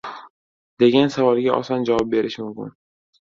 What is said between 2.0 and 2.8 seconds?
berish mumkin.